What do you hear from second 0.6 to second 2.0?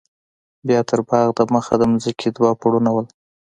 بيا تر باغ د مخه د